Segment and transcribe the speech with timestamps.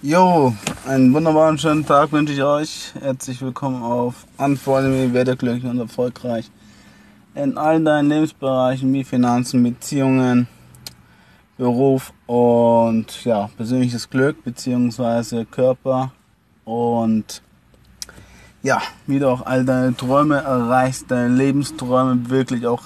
[0.00, 0.54] Jo,
[0.86, 2.94] einen wunderbaren schönen Tag wünsche ich euch.
[3.00, 6.52] Herzlich willkommen auf Anforderungen, werde glücklich und erfolgreich
[7.34, 10.46] in all deinen Lebensbereichen wie Finanzen, Beziehungen,
[11.56, 16.12] Beruf und ja, persönliches Glück beziehungsweise Körper
[16.64, 17.42] und
[18.62, 22.84] ja, wie du auch all deine Träume erreichst, deine Lebensträume wirklich auch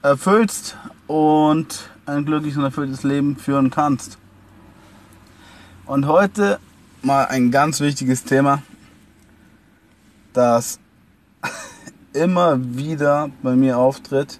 [0.00, 0.74] erfüllst
[1.06, 4.16] und ein glückliches und erfülltes Leben führen kannst.
[5.84, 6.60] Und heute
[7.02, 8.62] mal ein ganz wichtiges Thema,
[10.32, 10.78] das
[12.12, 14.38] immer wieder bei mir auftritt.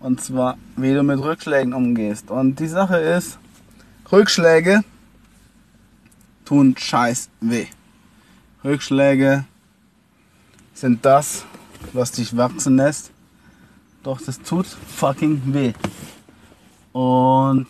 [0.00, 2.30] Und zwar, wie du mit Rückschlägen umgehst.
[2.30, 3.38] Und die Sache ist,
[4.10, 4.84] Rückschläge
[6.46, 7.66] tun scheiß weh.
[8.64, 9.44] Rückschläge
[10.72, 11.44] sind das,
[11.92, 13.10] was dich wachsen lässt.
[14.02, 15.74] Doch das tut fucking weh.
[16.92, 17.66] Und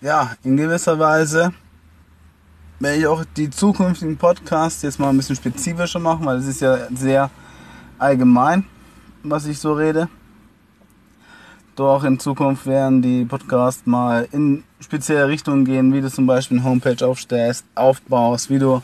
[0.00, 1.52] ja, in gewisser Weise
[2.80, 6.60] werde ich auch die zukünftigen Podcasts jetzt mal ein bisschen spezifischer machen, weil es ist
[6.60, 7.30] ja sehr
[7.98, 8.64] allgemein,
[9.22, 10.08] was ich so rede.
[11.74, 16.58] Doch in Zukunft werden die Podcasts mal in spezielle Richtungen gehen, wie du zum Beispiel
[16.58, 18.82] eine Homepage aufstellst, aufbaust, wie du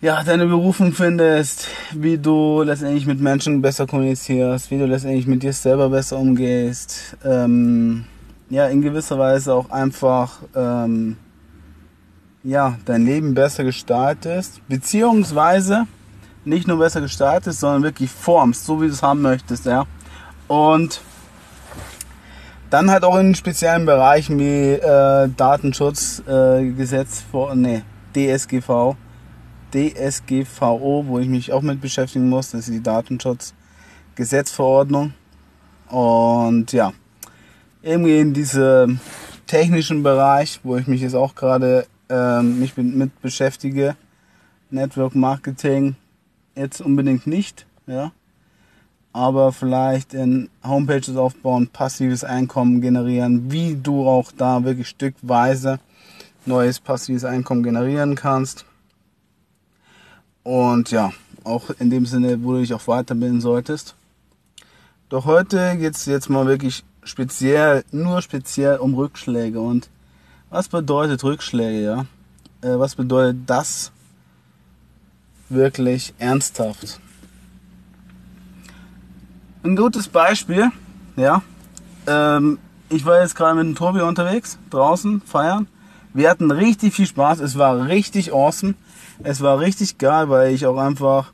[0.00, 5.42] ja, deine Berufung findest, wie du letztendlich mit Menschen besser kommunizierst, wie du letztendlich mit
[5.42, 7.16] dir selber besser umgehst.
[7.24, 8.04] Ähm,
[8.50, 11.16] ja in gewisser Weise auch einfach ähm,
[12.42, 15.86] ja dein Leben besser gestaltest, beziehungsweise
[16.44, 19.86] nicht nur besser gestaltest, sondern wirklich formst, so wie du es haben möchtest, ja.
[20.46, 21.00] Und
[22.70, 27.82] dann halt auch in speziellen Bereichen wie äh, Datenschutzgesetz äh, vor, nee,
[28.14, 28.96] DSGV,
[29.72, 35.14] DSGVO, wo ich mich auch mit beschäftigen muss, das ist die Datenschutzgesetzverordnung.
[35.88, 36.92] Und ja,
[37.82, 39.00] irgendwie in diesem
[39.46, 43.96] technischen Bereich, wo ich mich jetzt auch gerade ähm, mich mit beschäftige.
[44.70, 45.96] Network Marketing
[46.54, 48.12] jetzt unbedingt nicht, ja.
[49.12, 55.80] Aber vielleicht in Homepages aufbauen, passives Einkommen generieren, wie du auch da wirklich stückweise
[56.44, 58.66] neues passives Einkommen generieren kannst.
[60.42, 61.12] Und ja,
[61.44, 63.94] auch in dem Sinne, wo du dich auch weiterbilden solltest.
[65.08, 69.60] Doch heute geht es jetzt mal wirklich speziell, nur speziell um Rückschläge.
[69.60, 69.88] Und
[70.50, 72.06] was bedeutet Rückschläge, ja?
[72.62, 73.92] Äh, was bedeutet das
[75.48, 77.00] wirklich ernsthaft?
[79.62, 80.70] Ein gutes Beispiel,
[81.16, 81.42] ja.
[82.06, 82.58] Ähm,
[82.90, 85.66] ich war jetzt gerade mit dem Tobi unterwegs, draußen feiern.
[86.14, 87.40] Wir hatten richtig viel Spaß.
[87.40, 88.74] Es war richtig awesome.
[89.22, 91.32] Es war richtig geil, weil ich auch einfach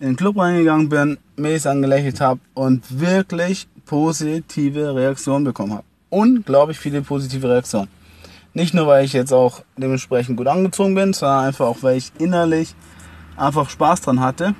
[0.00, 5.84] in den Club reingegangen bin, Mails angelächelt habe und wirklich positive Reaktionen bekommen habe.
[6.10, 7.88] Unglaublich viele positive Reaktionen.
[8.54, 12.12] Nicht nur, weil ich jetzt auch dementsprechend gut angezogen bin, sondern einfach auch, weil ich
[12.18, 12.74] innerlich
[13.36, 14.54] einfach Spaß dran hatte.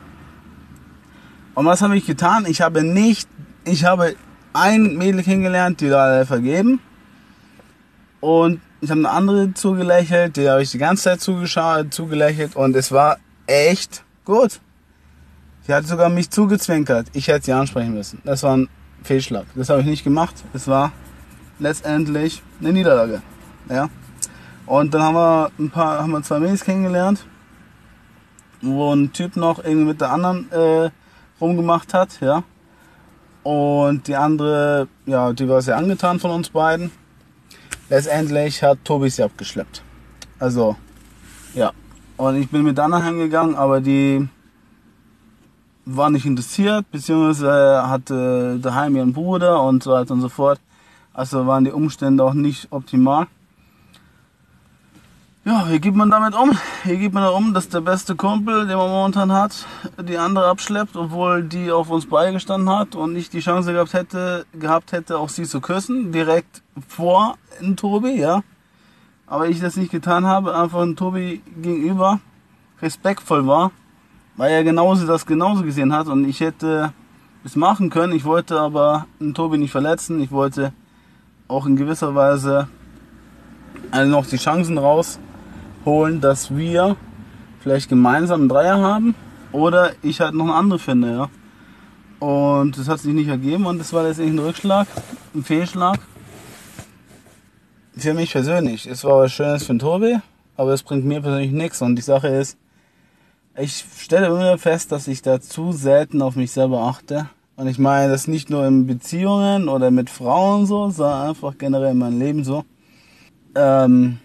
[1.54, 2.44] Und was habe ich getan?
[2.46, 3.28] Ich habe nicht,
[3.64, 4.14] ich habe
[4.52, 6.80] ein Mädel kennengelernt, die da vergeben.
[8.20, 12.76] Und ich habe eine andere zugelächelt, die habe ich die ganze Zeit zugeschaut, zugelächelt und
[12.76, 14.60] es war echt gut.
[15.66, 17.08] Sie hat sogar mich zugezwinkert.
[17.12, 18.20] Ich hätte sie ansprechen müssen.
[18.24, 18.68] Das war ein
[19.06, 19.46] Fehlschlag.
[19.54, 20.34] Das habe ich nicht gemacht.
[20.52, 20.92] Es war
[21.58, 23.22] letztendlich eine Niederlage.
[23.70, 23.88] Ja.
[24.66, 27.24] Und dann haben wir ein paar, haben wir zwei Mädels kennengelernt,
[28.60, 30.90] wo ein Typ noch irgendwie mit der anderen äh,
[31.40, 32.42] rumgemacht hat, ja.
[33.44, 36.90] Und die andere, ja, die war sehr angetan von uns beiden.
[37.88, 39.82] Letztendlich hat Tobi sie abgeschleppt.
[40.40, 40.76] Also,
[41.54, 41.70] ja.
[42.16, 44.28] Und ich bin mit der anderen hingegangen, aber die
[45.86, 50.60] war nicht interessiert, beziehungsweise hatte daheim ihren Bruder und so weiter und so fort.
[51.14, 53.28] Also waren die Umstände auch nicht optimal.
[55.44, 56.58] Ja, wie geht man damit um?
[56.82, 59.64] Wie geht man da um, dass der beste Kumpel, den man momentan hat,
[60.02, 64.44] die andere abschleppt, obwohl die auf uns beigestanden hat und nicht die Chance gehabt hätte,
[64.58, 68.42] gehabt hätte, auch sie zu küssen, direkt vor in Tobi, ja.
[69.28, 72.18] Aber ich das nicht getan habe, einfach in Tobi gegenüber
[72.82, 73.70] respektvoll war
[74.36, 76.92] weil er genauso das genauso gesehen hat und ich hätte
[77.44, 78.12] es machen können.
[78.12, 80.20] Ich wollte aber den Tobi nicht verletzen.
[80.20, 80.72] Ich wollte
[81.48, 82.68] auch in gewisser Weise
[83.90, 86.96] also noch die Chancen rausholen, dass wir
[87.60, 89.14] vielleicht gemeinsam einen Dreier haben
[89.52, 91.30] oder ich halt noch einen anderen finde, ja.
[92.18, 94.86] Und das hat sich nicht ergeben und das war letztendlich ein Rückschlag,
[95.34, 95.98] ein Fehlschlag.
[97.96, 98.86] Für mich persönlich.
[98.86, 100.18] Es war was Schönes für den Tobi,
[100.56, 101.80] aber es bringt mir persönlich nichts.
[101.82, 102.58] Und die Sache ist,
[103.58, 107.28] ich stelle immer fest, dass ich da zu selten auf mich selber achte.
[107.56, 111.92] Und ich meine das nicht nur in Beziehungen oder mit Frauen so, sondern einfach generell
[111.92, 112.64] in meinem Leben so.
[113.54, 114.18] Ähm,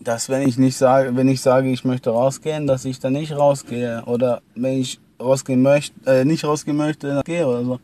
[0.00, 3.32] dass wenn ich nicht sage, wenn ich sage, ich möchte rausgehen, dass ich dann nicht
[3.32, 4.04] rausgehe.
[4.06, 7.80] Oder wenn ich rausgehen möchte, äh, nicht rausgehen möchte, dann gehe oder so.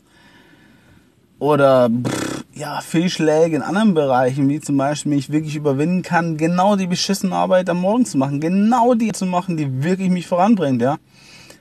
[1.38, 2.27] Oder pff,
[2.58, 7.34] ja, Fehlschläge in anderen Bereichen, wie zum Beispiel mich wirklich überwinden kann, genau die beschissene
[7.34, 10.98] Arbeit am Morgen zu machen, genau die zu machen, die wirklich mich voranbringt, ja.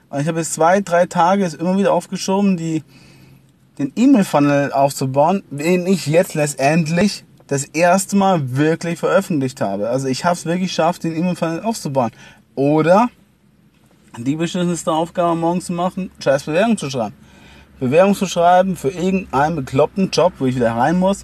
[0.09, 2.83] Und ich habe jetzt zwei, drei Tage es immer wieder aufgeschoben, die
[3.77, 9.89] den E-Mail-Funnel aufzubauen, den ich jetzt letztendlich das erste Mal wirklich veröffentlicht habe.
[9.89, 12.11] Also ich habe es wirklich geschafft, den E-Mail-Funnel aufzubauen.
[12.55, 13.09] Oder
[14.17, 17.13] die beschissenste Aufgabe morgens zu machen, scheiß Bewerbung zu schreiben.
[17.79, 21.24] Bewerbung zu schreiben für irgendeinen bekloppten Job, wo ich wieder rein muss,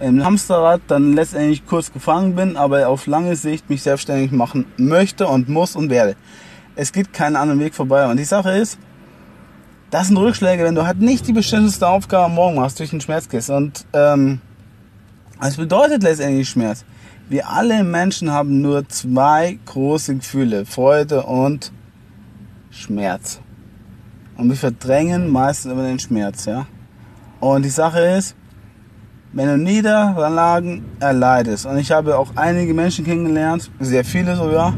[0.00, 5.26] im Hamsterrad dann letztendlich kurz gefangen bin, aber auf lange Sicht mich selbstständig machen möchte
[5.26, 6.16] und muss und werde.
[6.74, 8.06] Es gibt keinen anderen Weg vorbei.
[8.06, 8.78] Und die Sache ist,
[9.90, 13.28] das sind Rückschläge, wenn du halt nicht die bestimmteste Aufgabe Morgen machst, durch den Schmerz
[13.28, 13.50] gehst.
[13.50, 14.40] Und ähm,
[15.38, 16.84] was bedeutet letztendlich Schmerz?
[17.28, 21.72] Wir alle Menschen haben nur zwei große Gefühle, Freude und
[22.70, 23.40] Schmerz.
[24.40, 26.66] Und wir verdrängen meistens immer den Schmerz, ja.
[27.40, 28.34] Und die Sache ist,
[29.34, 34.72] wenn du Niederlagen erleidest, und ich habe auch einige Menschen kennengelernt, sehr viele sogar,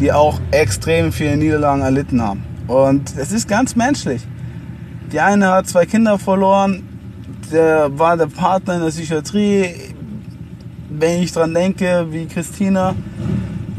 [0.00, 2.42] die auch extrem viele Niederlagen erlitten haben.
[2.66, 4.26] Und es ist ganz menschlich.
[5.12, 6.82] Die eine hat zwei Kinder verloren,
[7.52, 9.76] der war der Partner in der Psychiatrie.
[10.90, 12.96] Wenn ich dran denke, wie Christina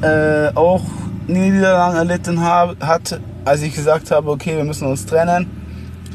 [0.02, 0.86] äh, auch
[1.28, 5.50] Niederlagen erlitten hat, als ich gesagt habe, okay, wir müssen uns trennen.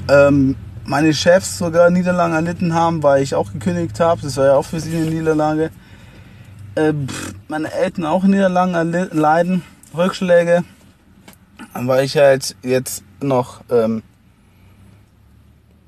[0.08, 4.20] Ähm, meine Chefs sogar Niederlagen erlitten haben, weil ich auch gekündigt habe.
[4.22, 5.70] Das war ja auch für sie eine Niederlage.
[6.74, 6.92] Äh,
[7.48, 9.62] meine Eltern auch Niederlagen erleiden.
[9.96, 10.62] Rückschläge,
[11.74, 14.02] weil ich halt jetzt noch ähm,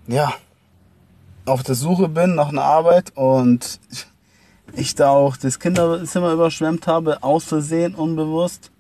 [0.08, 0.32] ja
[1.44, 3.78] auf der Suche bin nach einer Arbeit und
[4.74, 8.71] ich da auch das Kinderzimmer überschwemmt habe, aus Versehen, unbewusst,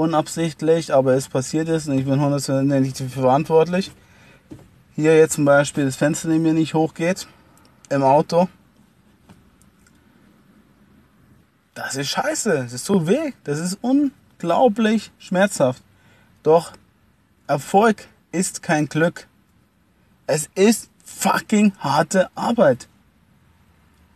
[0.00, 3.92] unabsichtlich, aber es passiert ist und ich bin hundertprozentig verantwortlich.
[4.94, 7.26] Hier jetzt zum Beispiel das Fenster neben mir nicht hochgeht
[7.88, 8.48] im Auto.
[11.74, 15.82] Das ist scheiße, das tut weh, das ist un unglaublich schmerzhaft.
[16.42, 16.72] Doch
[17.46, 19.26] Erfolg ist kein Glück.
[20.26, 22.88] Es ist fucking harte Arbeit.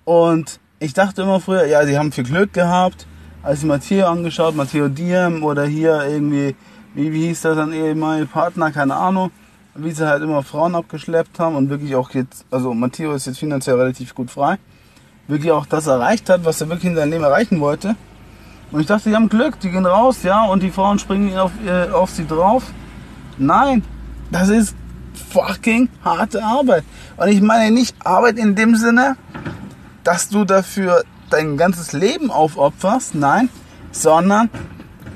[0.05, 3.07] Und ich dachte immer früher, ja, sie haben viel Glück gehabt.
[3.45, 6.57] Als ich Matteo angeschaut, Matteo Diem oder hier irgendwie,
[6.95, 9.33] wie, wie hieß das dann ehemalige Partner, keine Ahnung,
[9.75, 13.39] wie sie halt immer Frauen abgeschleppt haben und wirklich auch jetzt, also Matteo ist jetzt
[13.39, 14.57] finanziell relativ gut frei,
[15.29, 17.97] wirklich auch das erreicht hat, was er wirklich in seinem Leben erreichen wollte.
[18.73, 21.53] Und ich dachte, die haben Glück, die gehen raus, ja, und die Frauen springen auf,
[21.67, 22.73] äh, auf sie drauf.
[23.37, 23.85] Nein,
[24.31, 24.75] das ist
[25.33, 26.85] fucking harte Arbeit.
[27.19, 29.17] Und ich meine nicht Arbeit in dem Sinne,
[30.03, 33.49] dass du dafür dein ganzes Leben aufopferst, nein,
[33.93, 34.51] sondern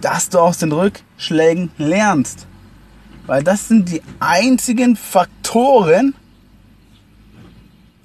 [0.00, 2.46] dass du aus den Rückschlägen lernst.
[3.26, 6.14] Weil das sind die einzigen Faktoren,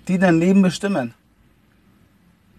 [0.07, 1.13] die dein Leben bestimmen.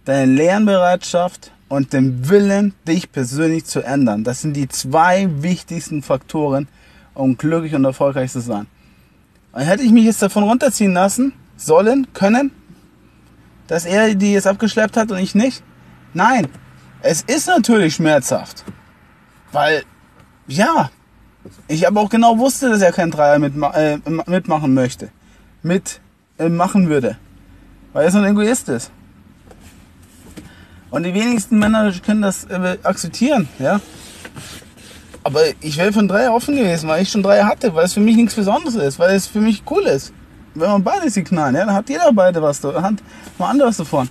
[0.04, 4.24] Deine Lernbereitschaft, und dem Willen, dich persönlich zu ändern.
[4.24, 6.68] Das sind die zwei wichtigsten Faktoren,
[7.14, 8.66] um glücklich und erfolgreich zu sein.
[9.52, 12.52] Und hätte ich mich jetzt davon runterziehen lassen, sollen, können,
[13.66, 15.62] dass er die jetzt abgeschleppt hat und ich nicht?
[16.12, 16.48] Nein,
[17.02, 18.64] es ist natürlich schmerzhaft.
[19.52, 19.84] Weil,
[20.46, 20.90] ja,
[21.68, 25.10] ich aber auch genau wusste, dass er kein Dreier mitma äh, mitmachen möchte.
[25.62, 26.00] Mit
[26.38, 27.16] äh, würde.
[27.92, 28.90] Weil er so ein Egoist ist.
[30.90, 33.80] Und die wenigsten Männer können das äh, akzeptieren, ja.
[35.24, 38.00] Aber ich wäre von drei offen gewesen, weil ich schon drei hatte, weil es für
[38.00, 40.12] mich nichts Besonderes ist, weil es für mich cool ist.
[40.54, 42.94] Wenn man beide sie knallen, ja, dann hat jeder beide was, hat
[43.38, 44.08] mal anderes davon.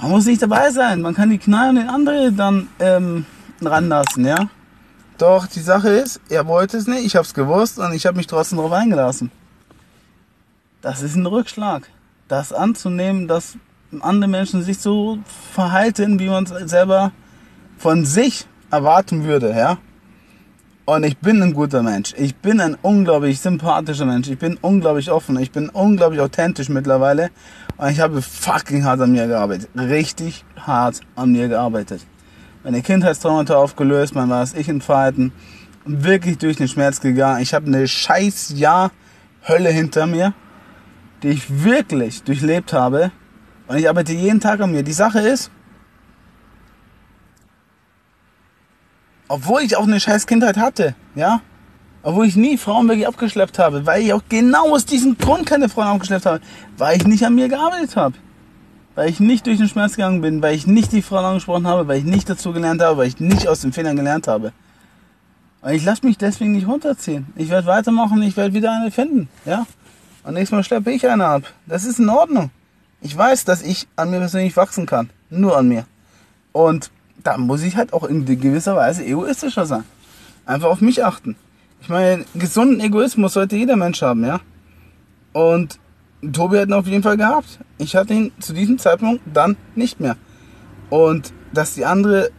[0.00, 3.26] Man muss nicht dabei sein, man kann die knallen und den anderen dann ähm,
[3.62, 4.48] ranlassen, ja.
[5.18, 8.16] Doch die Sache ist, er wollte es nicht, ich habe es gewusst und ich habe
[8.16, 9.30] mich trotzdem darauf eingelassen.
[10.82, 11.88] Das ist ein Rückschlag.
[12.28, 13.56] Das anzunehmen, dass
[14.00, 15.18] andere Menschen sich so
[15.52, 17.12] verhalten, wie man es selber
[17.78, 19.78] von sich erwarten würde, ja.
[20.88, 22.14] Und ich bin ein guter Mensch.
[22.16, 24.28] Ich bin ein unglaublich sympathischer Mensch.
[24.28, 25.36] Ich bin unglaublich offen.
[25.40, 27.30] Ich bin unglaublich authentisch mittlerweile.
[27.76, 29.68] Und ich habe fucking hart an mir gearbeitet.
[29.76, 32.06] Richtig hart an mir gearbeitet.
[32.62, 35.32] Meine Kindheitstraumata aufgelöst, mein war ich in Verhalten.
[35.84, 37.42] Wirklich durch den Schmerz gegangen.
[37.42, 38.92] Ich habe eine scheiß Jahr
[39.46, 40.34] Hölle hinter mir,
[41.24, 43.10] die ich wirklich durchlebt habe.
[43.66, 44.84] Und ich arbeite jeden Tag an mir.
[44.84, 45.50] Die Sache ist,
[49.28, 51.40] obwohl ich auch eine scheiß Kindheit hatte, ja,
[52.06, 55.68] Obwohl ich nie Frauen wirklich abgeschleppt habe, weil ich auch genau aus diesem Grund keine
[55.68, 56.40] Frauen abgeschleppt habe,
[56.78, 58.14] weil ich nicht an mir gearbeitet habe.
[58.94, 61.88] Weil ich nicht durch den Schmerz gegangen bin, weil ich nicht die Frauen angesprochen habe,
[61.88, 64.52] weil ich nicht dazu gelernt habe, weil ich nicht aus den Fehlern gelernt habe.
[65.62, 67.26] Und ich lasse mich deswegen nicht runterziehen.
[67.34, 69.66] Ich werde weitermachen, ich werde wieder eine finden, ja.
[70.22, 71.42] Und nächstes Mal schleppe ich eine ab.
[71.66, 72.50] Das ist in Ordnung.
[73.00, 75.10] Ich weiß, dass ich an mir persönlich wachsen kann.
[75.28, 75.86] Nur an mir.
[76.52, 76.92] Und
[77.26, 79.84] da muss ich halt auch in gewisser Weise egoistischer sein.
[80.44, 81.36] Einfach auf mich achten.
[81.80, 84.40] Ich meine, gesunden Egoismus sollte jeder Mensch haben, ja.
[85.32, 85.78] Und
[86.32, 87.58] Tobi hat ihn auf jeden Fall gehabt.
[87.78, 90.16] Ich hatte ihn zu diesem Zeitpunkt dann nicht mehr.
[90.88, 92.30] Und dass die andere,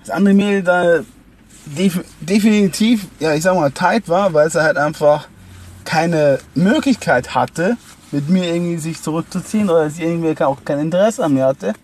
[0.00, 1.00] das andere Mädel da
[1.66, 5.28] def definitiv, ja, ich sag mal, tight war, weil sie halt einfach
[5.84, 7.76] keine Möglichkeit hatte,
[8.12, 11.74] mit mir irgendwie sich zurückzuziehen oder sie irgendwie auch kein Interesse an mir hatte.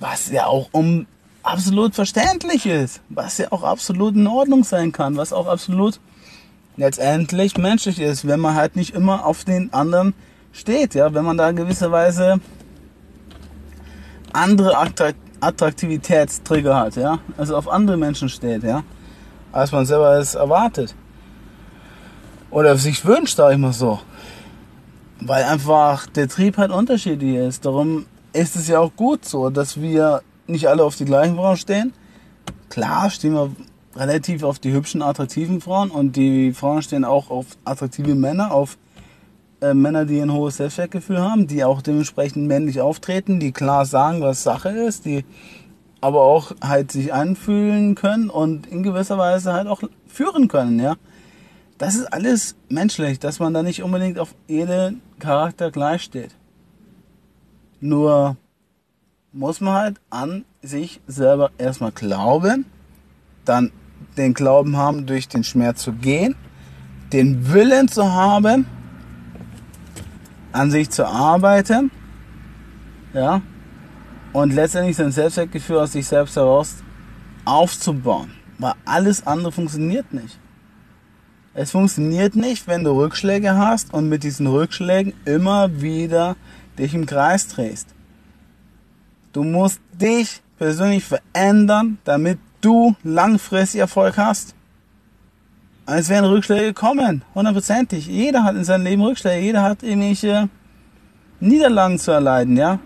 [0.00, 1.06] Was ja auch um
[1.42, 6.00] absolut verständlich ist, was ja auch absolut in Ordnung sein kann, was auch absolut
[6.76, 10.14] letztendlich menschlich ist, wenn man halt nicht immer auf den anderen
[10.52, 12.40] steht, ja, wenn man da gewisserweise
[14.32, 14.76] andere
[15.40, 18.82] Attraktivitätstrigger hat, ja, also auf andere Menschen steht, ja,
[19.52, 20.94] als man selber es erwartet.
[22.50, 24.00] Oder sich wünscht, sag ich mal so,
[25.20, 27.64] weil einfach der Trieb halt unterschiedlich ist.
[27.64, 31.56] Darum ist es ja auch gut so, dass wir nicht alle auf die gleichen Frauen
[31.56, 31.92] stehen.
[32.68, 33.50] Klar stehen wir
[33.96, 38.78] relativ auf die hübschen, attraktiven Frauen und die Frauen stehen auch auf attraktive Männer, auf
[39.60, 44.20] äh, Männer, die ein hohes Selbstwertgefühl haben, die auch dementsprechend männlich auftreten, die klar sagen,
[44.20, 45.24] was Sache ist, die
[46.00, 50.96] aber auch halt sich anfühlen können und in gewisser Weise halt auch führen können, ja.
[51.76, 56.36] Das ist alles menschlich, dass man da nicht unbedingt auf jeden Charakter gleich steht.
[57.80, 58.36] Nur
[59.32, 62.66] muss man halt an sich selber erstmal glauben,
[63.44, 63.72] dann
[64.16, 66.34] den Glauben haben, durch den Schmerz zu gehen,
[67.12, 68.66] den Willen zu haben,
[70.52, 71.90] an sich zu arbeiten,
[73.14, 73.40] ja,
[74.32, 76.76] und letztendlich sein Selbstwertgefühl aus sich selbst heraus
[77.44, 80.38] aufzubauen, weil alles andere funktioniert nicht.
[81.52, 86.36] Es funktioniert nicht, wenn du Rückschläge hast und mit diesen Rückschlägen immer wieder
[86.80, 87.88] dich im Kreis drehst.
[89.32, 94.54] Du musst dich persönlich verändern, damit du langfristig Erfolg hast.
[95.86, 98.06] Es werden Rückschläge kommen, hundertprozentig.
[98.06, 100.48] Jeder hat in seinem Leben Rückschläge, jeder hat irgendwelche
[101.40, 102.78] Niederlagen zu erleiden, ja.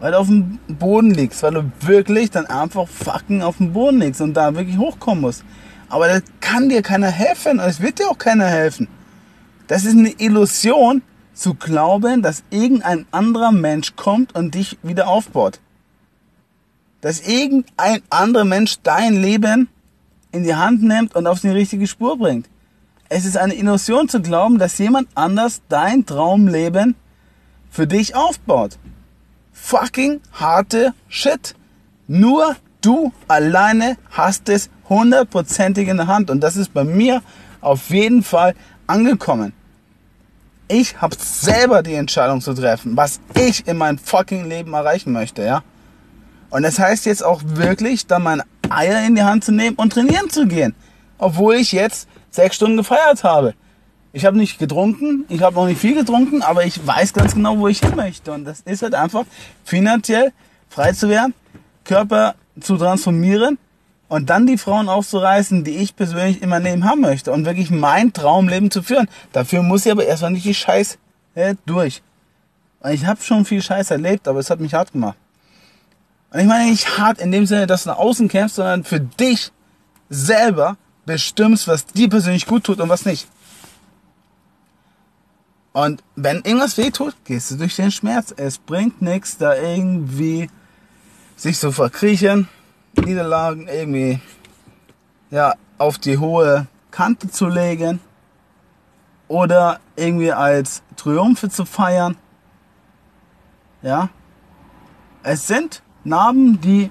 [0.00, 4.00] Weil du auf dem Boden liegst, weil du wirklich dann einfach fucking auf dem Boden
[4.00, 5.44] liegst und da wirklich hochkommen musst.
[5.88, 8.88] Aber das kann dir keiner helfen und es wird dir auch keiner helfen.
[9.68, 11.02] Das ist eine Illusion
[11.36, 15.60] zu glauben, dass irgendein anderer Mensch kommt und dich wieder aufbaut
[17.06, 19.68] dass irgendein anderer Mensch dein Leben
[20.32, 22.48] in die Hand nimmt und auf die richtige Spur bringt.
[23.08, 26.96] Es ist eine Illusion zu glauben, dass jemand anders dein Traumleben
[27.70, 28.78] für dich aufbaut.
[29.52, 31.54] Fucking harte Shit.
[32.08, 37.22] Nur du alleine hast es hundertprozentig in der Hand und das ist bei mir
[37.60, 38.56] auf jeden Fall
[38.88, 39.52] angekommen.
[40.68, 45.44] Ich habe selber die Entscheidung zu treffen, was ich in meinem fucking Leben erreichen möchte,
[45.44, 45.62] ja.
[46.50, 49.92] Und das heißt jetzt auch wirklich, da meine Eier in die Hand zu nehmen und
[49.92, 50.74] trainieren zu gehen.
[51.18, 53.54] Obwohl ich jetzt sechs Stunden gefeiert habe.
[54.12, 57.58] Ich habe nicht getrunken, ich habe noch nicht viel getrunken, aber ich weiß ganz genau,
[57.58, 58.32] wo ich hin möchte.
[58.32, 59.24] Und das ist halt einfach
[59.64, 60.32] finanziell
[60.68, 61.34] frei zu werden,
[61.84, 63.58] Körper zu transformieren
[64.08, 67.70] und dann die Frauen aufzureißen, die ich persönlich in meinem Leben haben möchte und wirklich
[67.70, 69.08] mein Traumleben zu führen.
[69.32, 70.98] Dafür muss ich aber erstmal nicht die Scheiß
[71.34, 72.02] äh, durch.
[72.90, 75.16] Ich habe schon viel Scheiß erlebt, aber es hat mich hart gemacht.
[76.30, 79.00] Und ich meine nicht hart in dem Sinne, dass du nach außen kämpfst, sondern für
[79.00, 79.50] dich
[80.08, 83.26] selber bestimmst, was dir persönlich gut tut und was nicht.
[85.72, 88.32] Und wenn irgendwas weh tut, gehst du durch den Schmerz.
[88.36, 90.48] Es bringt nichts, da irgendwie
[91.36, 92.48] sich zu verkriechen,
[93.04, 94.20] Niederlagen irgendwie
[95.30, 98.00] ja, auf die hohe Kante zu legen
[99.28, 102.16] oder irgendwie als Triumphe zu feiern.
[103.82, 104.08] Ja,
[105.22, 106.90] es sind Narben, die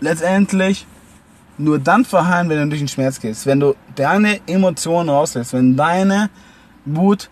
[0.00, 0.86] letztendlich
[1.58, 3.46] nur dann verheilen, wenn du durch den Schmerz gehst.
[3.46, 6.28] Wenn du deine Emotionen rauslässt, wenn deine
[6.84, 7.30] Wut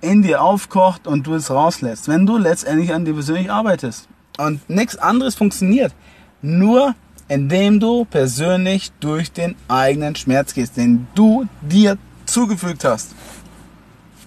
[0.00, 2.08] in dir aufkocht und du es rauslässt.
[2.08, 4.08] Wenn du letztendlich an dir persönlich arbeitest.
[4.38, 5.94] Und nichts anderes funktioniert.
[6.42, 6.94] Nur
[7.28, 13.14] indem du persönlich durch den eigenen Schmerz gehst, den du dir zugefügt hast.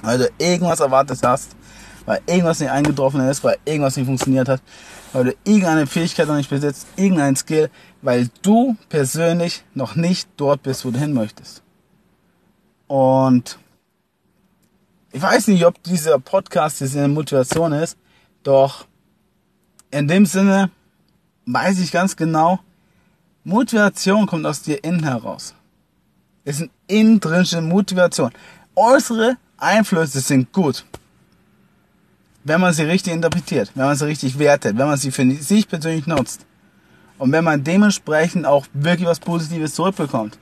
[0.01, 1.55] Also irgendwas erwartet hast,
[2.05, 4.61] weil irgendwas nicht eingetroffen ist, weil irgendwas nicht funktioniert hat,
[5.13, 7.69] weil du irgendeine Fähigkeit noch nicht besitzt, irgendein Skill,
[8.01, 11.61] weil du persönlich noch nicht dort bist, wo du hin möchtest.
[12.87, 13.57] Und
[15.11, 17.97] ich weiß nicht, ob dieser Podcast jetzt eine Motivation ist,
[18.43, 18.85] doch
[19.91, 20.71] in dem Sinne
[21.45, 22.59] weiß ich ganz genau,
[23.43, 25.55] Motivation kommt aus dir innen heraus.
[26.43, 28.31] Es ist eine intrinsische Motivation.
[28.75, 30.85] Äußere Einflüsse sind gut,
[32.43, 35.67] wenn man sie richtig interpretiert, wenn man sie richtig wertet, wenn man sie für sich
[35.67, 36.45] persönlich nutzt.
[37.17, 40.39] Und wenn man dementsprechend auch wirklich was Positives zurückbekommt.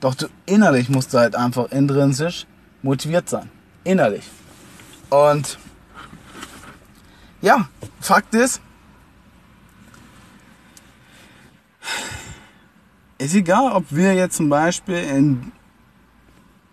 [0.00, 2.46] Doch du innerlich musst du halt einfach intrinsisch
[2.82, 3.50] motiviert sein.
[3.84, 4.24] Innerlich.
[5.10, 5.58] Und
[7.42, 7.68] ja,
[8.00, 8.62] Fakt ist,
[13.18, 15.52] ist egal, ob wir jetzt zum Beispiel in,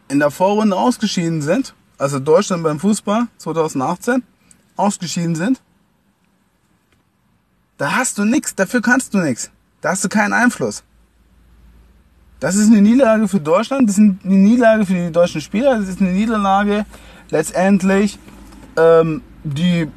[0.07, 4.23] in der Vorrunde ausgeschieden sind, also Deutschland beim Fußball 2018
[4.75, 5.61] ausgeschieden sind,
[7.77, 9.51] da hast du nichts, dafür kannst du nichts.
[9.81, 10.83] Da hast du keinen Einfluss.
[12.39, 15.89] Das ist eine Niederlage für Deutschland, das ist eine Niederlage für die deutschen Spieler, das
[15.89, 16.85] ist eine Niederlage
[17.29, 18.19] letztendlich,
[18.77, 19.87] ähm, die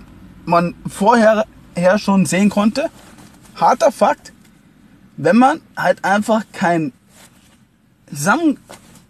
[0.45, 2.91] man vorher her schon sehen konnte.
[3.57, 4.33] Harter Fakt,
[5.19, 6.93] wenn man halt einfach kein
[8.09, 8.59] Zusammen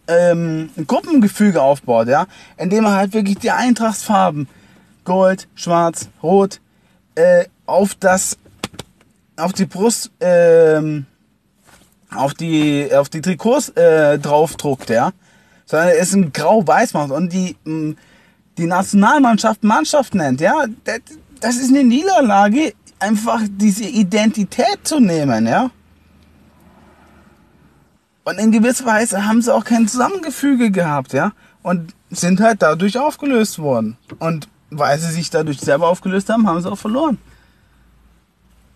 [0.09, 4.49] ähm, Gruppengefüge aufbaut, ja, indem man halt wirklich die Eintrachtsfarben
[5.05, 6.61] Gold, Schwarz, Rot
[7.15, 8.39] äh, auf das
[9.37, 11.07] auf die Brust ähm,
[12.11, 15.13] auf die auf die Trikots äh, draufdruckt, ja,
[15.67, 17.95] sondern es ein grau-weiß macht und die mh,
[18.57, 21.01] die Nationalmannschaft Mannschaft nennt, ja, das,
[21.41, 25.71] das ist eine Niederlage, einfach diese Identität zu nehmen, ja.
[28.29, 31.33] Und in gewisser Weise haben sie auch kein Zusammengefüge gehabt, ja.
[31.63, 33.97] Und sind halt dadurch aufgelöst worden.
[34.19, 37.17] Und weil sie sich dadurch selber aufgelöst haben, haben sie auch verloren.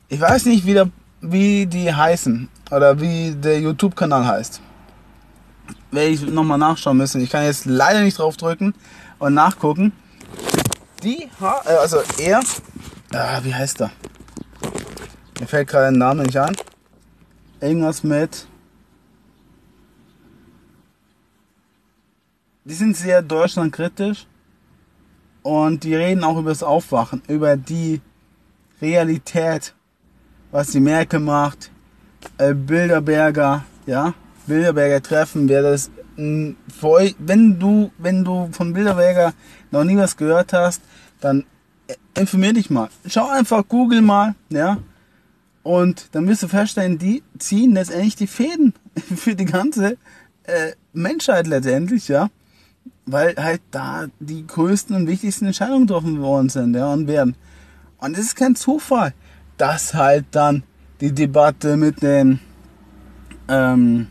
[0.08, 0.88] Ich weiß nicht, wie, der,
[1.20, 4.62] wie die heißen oder wie der YouTube-Kanal heißt.
[5.90, 7.20] Werde ich nochmal nachschauen müssen.
[7.20, 8.72] Ich kann jetzt leider nicht drauf drücken
[9.18, 9.92] und nachgucken.
[11.02, 12.40] Die, äh, also er,
[13.12, 13.90] ah, wie heißt er?
[15.38, 16.56] Mir fällt gerade ein Name nicht an.
[17.60, 18.46] Irgendwas mit
[22.64, 24.26] die sind sehr deutschlandkritisch
[25.42, 28.00] und die reden auch über das Aufwachen, über die
[28.80, 29.74] Realität,
[30.50, 31.70] was die Merkel macht,
[32.38, 34.14] äh, Bilderberger, ja,
[34.46, 36.54] Bilderberger Treffen, wer das, mh,
[37.18, 39.34] wenn du, wenn du von Bilderberger
[39.70, 40.82] noch nie was gehört hast,
[41.20, 41.44] dann
[41.88, 42.88] äh, informier dich mal.
[43.06, 44.78] Schau einfach, google mal, ja,
[45.64, 48.74] und dann wirst du feststellen, die ziehen letztendlich die Fäden
[49.16, 49.96] für die ganze
[50.44, 52.30] äh, Menschheit letztendlich, ja
[53.06, 57.36] weil halt da die größten und wichtigsten Entscheidungen getroffen worden sind ja, und werden.
[57.98, 59.14] Und es ist kein Zufall,
[59.56, 60.64] dass halt dann
[61.00, 62.38] die Debatte mit dem
[63.48, 64.06] ähm,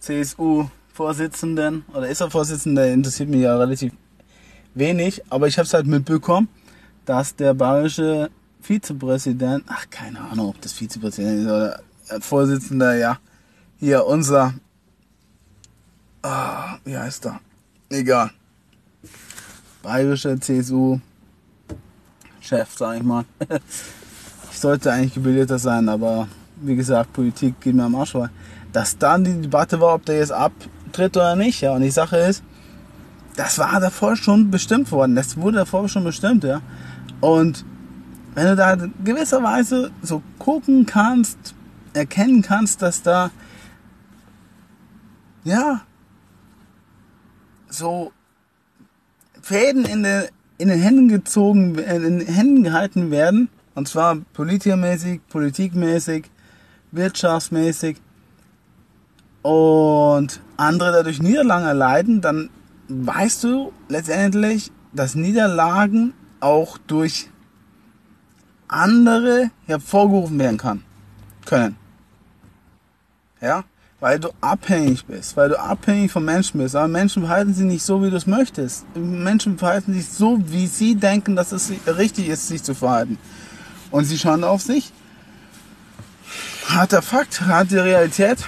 [0.00, 3.92] CSU-Vorsitzenden oder ist er Vorsitzender, interessiert mich ja relativ
[4.74, 6.48] wenig, aber ich habe es halt mitbekommen,
[7.04, 11.80] dass der bayerische Vizepräsident, ach keine Ahnung, ob das Vizepräsident ist oder
[12.20, 13.18] Vorsitzender, ja,
[13.78, 14.54] hier unser,
[16.22, 17.40] ah, wie heißt er?
[17.88, 18.30] Egal.
[19.82, 20.98] Bayerischer CSU-Chef,
[22.76, 23.24] sag ich mal.
[24.50, 26.26] ich sollte eigentlich gebildeter sein, aber
[26.60, 28.30] wie gesagt, Politik geht mir am Arsch vorbei.
[28.72, 31.72] Dass dann die Debatte war, ob der jetzt abtritt oder nicht, ja.
[31.72, 32.42] Und die Sache ist,
[33.36, 35.14] das war davor schon bestimmt worden.
[35.14, 36.62] Das wurde davor schon bestimmt, ja.
[37.20, 37.64] Und
[38.34, 41.54] wenn du da gewisserweise so gucken kannst,
[41.92, 43.30] erkennen kannst, dass da,
[45.44, 45.82] ja,
[47.68, 48.12] so
[49.42, 53.48] Fäden in, der, in den Händen gezogen, in den Händen gehalten werden.
[53.74, 56.30] Und zwar politikermäßig, politikmäßig,
[56.92, 57.98] wirtschaftsmäßig.
[59.42, 62.50] Und andere dadurch Niederlagen erleiden, dann
[62.88, 67.30] weißt du letztendlich, dass Niederlagen auch durch
[68.68, 70.82] andere hervorgerufen werden kann,
[71.44, 71.76] können.
[73.40, 73.64] Ja?
[74.06, 76.76] Weil du abhängig bist, weil du abhängig von Menschen bist.
[76.76, 78.86] Aber Menschen verhalten sich nicht so, wie du es möchtest.
[78.94, 83.18] Menschen verhalten sich so, wie sie denken, dass es richtig ist, sich zu verhalten.
[83.90, 84.92] Und sie schauen auf sich.
[86.68, 88.38] Harter Fakt, harte Realität.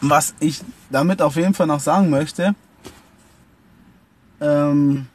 [0.00, 2.54] Was ich damit auf jeden Fall noch sagen möchte,
[4.40, 5.06] ähm,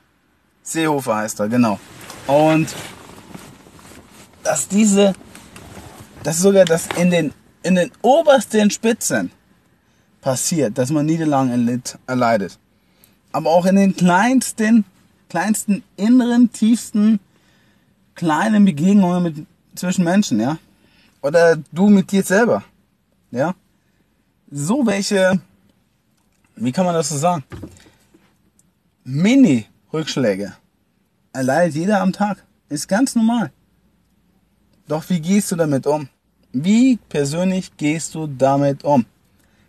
[0.61, 1.79] Seehofer heißt er, genau.
[2.27, 2.67] Und
[4.43, 5.13] dass diese,
[6.21, 7.33] dass sogar das in den
[7.65, 9.31] in den obersten Spitzen
[10.21, 12.59] passiert, dass man Niederlagen erleidet.
[13.31, 14.85] Aber auch in den kleinsten,
[15.29, 17.19] kleinsten inneren, tiefsten,
[18.13, 20.59] kleinen Begegnungen mit, zwischen Menschen, ja.
[21.23, 22.63] Oder du mit dir selber,
[23.31, 23.55] ja.
[24.51, 25.41] So welche,
[26.55, 27.43] wie kann man das so sagen?
[29.05, 30.53] Mini-Rückschläge
[31.33, 32.43] erleidet jeder am Tag.
[32.69, 33.51] Ist ganz normal.
[34.87, 36.09] Doch wie gehst du damit um?
[36.57, 39.05] Wie persönlich gehst du damit um?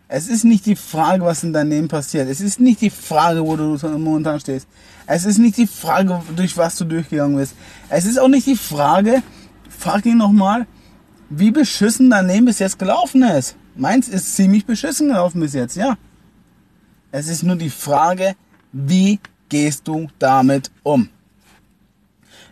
[0.07, 2.29] Es ist nicht die Frage, was in deinem Leben passiert.
[2.29, 4.69] Es ist nicht die Frage, wo du momentan stehst.
[5.05, 7.55] Es ist nicht die Frage, durch was du durchgegangen bist.
[7.89, 9.21] Es ist auch nicht die Frage,
[9.67, 10.65] frag ihn nochmal,
[11.29, 13.57] wie beschissen dein Leben bis jetzt gelaufen ist.
[13.75, 15.97] Meins ist ziemlich beschissen gelaufen bis jetzt, ja.
[17.11, 18.37] Es ist nur die Frage,
[18.71, 19.19] wie
[19.49, 21.09] gehst du damit um?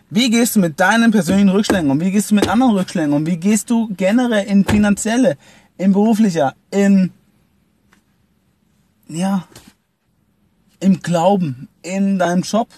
[0.08, 2.00] Wie gehst du mit deinen persönlichen Rückschlägen um?
[2.00, 3.26] Wie gehst du mit anderen Rückschlägen um?
[3.26, 5.36] Wie gehst du generell in finanzielle,
[5.78, 7.12] in beruflicher, in,
[9.08, 9.48] ja,
[10.78, 12.68] im Glauben, in deinem Job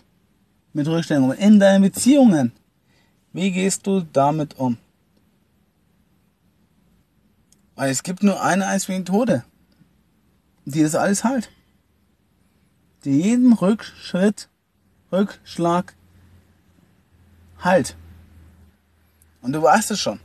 [0.72, 2.52] mit Rückschlägen um, in deinen Beziehungen?
[3.34, 4.78] Wie gehst du damit um?
[7.74, 9.44] Weil es gibt nur eine einzige Methode,
[10.64, 11.50] die das alles halt.
[13.04, 14.48] Die jeden Rückschritt,
[15.12, 15.94] Rückschlag
[17.60, 17.96] halt.
[19.42, 20.20] Und du weißt es schon.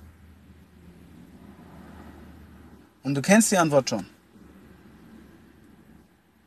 [3.04, 4.06] Und du kennst die Antwort schon.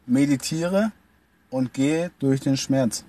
[0.07, 0.93] Meditiere
[1.51, 3.05] und gehe durch den Schmerz.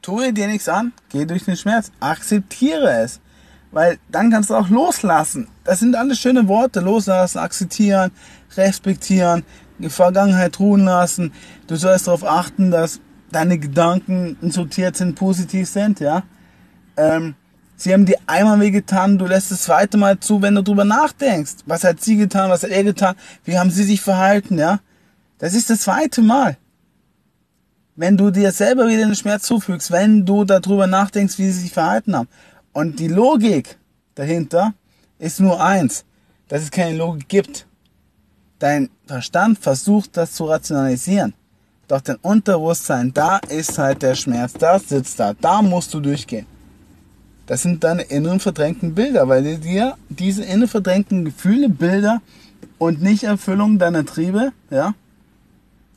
[0.00, 1.92] Tue dir nichts an, geh durch den Schmerz.
[2.00, 3.20] Akzeptiere es.
[3.70, 5.48] Weil dann kannst du auch loslassen.
[5.64, 6.80] Das sind alles schöne Worte.
[6.80, 8.10] Loslassen, akzeptieren,
[8.56, 9.44] respektieren,
[9.78, 11.32] die Vergangenheit ruhen lassen.
[11.66, 13.00] Du sollst darauf achten, dass
[13.32, 16.22] deine Gedanken sortiert sind, positiv sind, ja.
[16.96, 17.34] Ähm,
[17.76, 20.84] sie haben dir einmal weh getan, du lässt das zweite Mal zu, wenn du drüber
[20.84, 21.64] nachdenkst.
[21.66, 24.80] Was hat sie getan, was hat er getan, wie haben sie sich verhalten, ja.
[25.38, 26.56] Das ist das zweite Mal.
[27.96, 31.72] Wenn du dir selber wieder den Schmerz zufügst, wenn du darüber nachdenkst, wie sie sich
[31.72, 32.28] verhalten haben.
[32.72, 33.76] Und die Logik
[34.14, 34.74] dahinter
[35.18, 36.04] ist nur eins,
[36.48, 37.66] dass es keine Logik gibt.
[38.58, 41.34] Dein Verstand versucht das zu rationalisieren.
[41.88, 46.46] Doch dein Unterbewusstsein, da ist halt der Schmerz, da sitzt da, da musst du durchgehen.
[47.46, 52.22] Das sind deine inneren verdrängten Bilder, weil dir diese inneren verdrängten Gefühle, Bilder
[52.78, 54.94] und Nichterfüllung deiner Triebe, ja,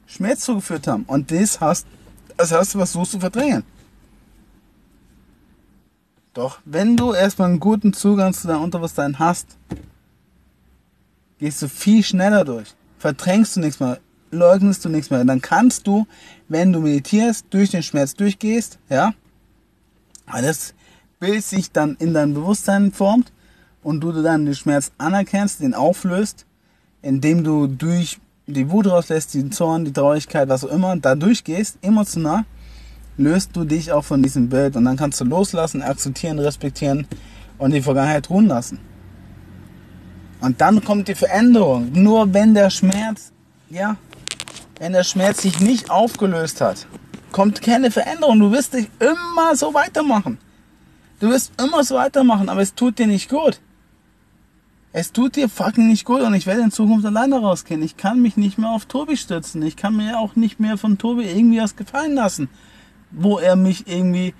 [0.07, 1.03] Schmerz zugeführt haben.
[1.03, 1.85] Und das hast,
[2.37, 3.63] das hast du versucht zu verdrängen.
[6.33, 9.47] Doch wenn du erstmal einen guten Zugang zu deinem Unterbewusstsein hast,
[11.39, 12.75] gehst du viel schneller durch.
[12.99, 13.99] Verdrängst du nichts mehr,
[14.35, 15.23] leugnest du nichts mehr.
[15.25, 16.05] Dann kannst du,
[16.47, 19.13] wenn du meditierst, durch den Schmerz durchgehst, ja,
[20.27, 20.73] weil das
[21.19, 23.31] Bild sich dann in dein Bewusstsein formt
[23.83, 26.45] und du dann den Schmerz anerkennst, den auflöst,
[27.01, 31.77] indem du durch die Wut rauslässt, den Zorn, die Traurigkeit, was auch immer, da durchgehst,
[31.81, 32.45] emotional,
[33.17, 37.07] löst du dich auch von diesem Bild und dann kannst du loslassen, akzeptieren, respektieren
[37.57, 38.79] und die Vergangenheit ruhen lassen.
[40.41, 41.91] Und dann kommt die Veränderung.
[41.93, 43.31] Nur wenn der Schmerz,
[43.69, 43.97] ja,
[44.79, 46.87] wenn der Schmerz sich nicht aufgelöst hat,
[47.31, 48.39] kommt keine Veränderung.
[48.39, 50.37] Du wirst dich immer so weitermachen.
[51.19, 53.59] Du wirst immer so weitermachen, aber es tut dir nicht gut.
[54.91, 57.83] Es tut dir fucking nicht gut und ich werde in Zukunft alleine rausgehen.
[57.83, 59.61] Ich kann mich nicht mehr auf Tobi stützen.
[59.61, 62.47] Ich kann mir auch nicht mehr von Tobi irgendwie was gefallen lassen,
[63.11, 64.33] wo er mich irgendwie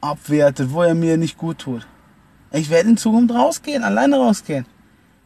[0.00, 1.86] abwertet, wo er mir nicht gut tut.
[2.52, 4.66] Ich werde in Zukunft rausgehen, alleine rausgehen.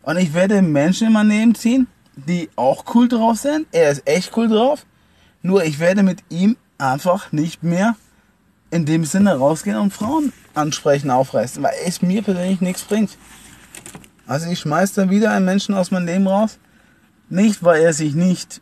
[0.02, 3.66] Und ich werde Menschen in mein Leben ziehen, die auch cool drauf sind.
[3.72, 4.86] Er ist echt cool drauf.
[5.42, 7.96] Nur ich werde mit ihm einfach nicht mehr
[8.70, 13.16] in dem Sinne rausgehen und Frauen ansprechen, aufreißen, weil es mir persönlich nichts bringt.
[14.26, 16.58] Also ich schmeiß dann wieder einen Menschen aus meinem Leben raus.
[17.28, 18.60] Nicht, weil er sich nicht,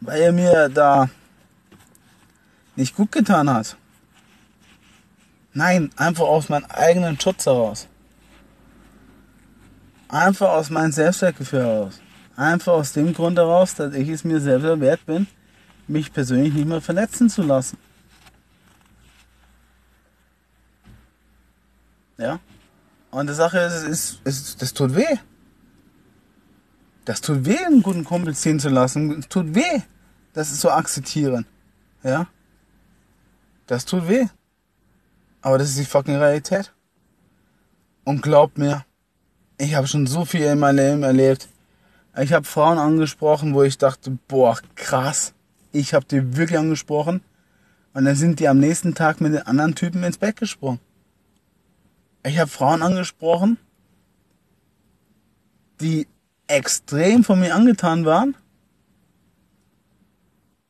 [0.00, 1.08] weil er mir da
[2.76, 3.76] nicht gut getan hat.
[5.52, 7.88] Nein, einfach aus meinem eigenen Schutz heraus.
[10.10, 12.00] Einfach aus meinem Selbstwertgefühl heraus.
[12.34, 15.28] Einfach aus dem Grund heraus, dass ich es mir selber wert bin,
[15.86, 17.78] mich persönlich nicht mehr verletzen zu lassen.
[22.18, 22.40] Ja?
[23.12, 25.18] Und die Sache ist, ist, ist, das tut weh.
[27.04, 29.20] Das tut weh, einen guten Kumpel ziehen zu lassen.
[29.20, 29.82] Es tut weh,
[30.32, 31.46] das ist so akzeptieren.
[32.02, 32.26] Ja?
[33.66, 34.26] Das tut weh.
[35.40, 36.72] Aber das ist die fucking Realität.
[38.04, 38.84] Und glaubt mir,
[39.60, 41.48] ich habe schon so viel in meinem Leben erlebt.
[42.18, 45.34] Ich habe Frauen angesprochen, wo ich dachte, boah, krass,
[45.70, 47.20] ich habe die wirklich angesprochen.
[47.92, 50.80] Und dann sind die am nächsten Tag mit den anderen Typen ins Bett gesprungen.
[52.24, 53.58] Ich habe Frauen angesprochen,
[55.80, 56.06] die
[56.46, 58.36] extrem von mir angetan waren.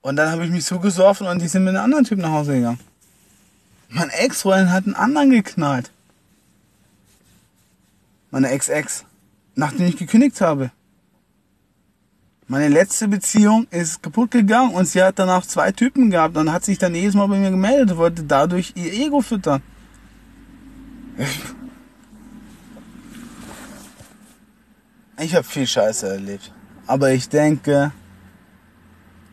[0.02, 2.54] Und dann habe ich mich so und die sind mit einem anderen Typ nach Hause
[2.54, 2.80] gegangen.
[3.88, 5.90] Mein Ex-Freundin hat einen anderen geknallt.
[8.30, 9.04] Meine Ex-Ex.
[9.54, 10.70] Nachdem ich gekündigt habe.
[12.46, 16.64] Meine letzte Beziehung ist kaputt gegangen und sie hat danach zwei Typen gehabt und hat
[16.64, 19.62] sich dann jedes Mal bei mir gemeldet und wollte dadurch ihr Ego füttern.
[25.18, 26.52] Ich habe viel Scheiße erlebt.
[26.86, 27.92] Aber ich denke